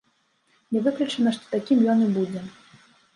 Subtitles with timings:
[0.77, 2.41] Не выключана, што такім ён і будзе.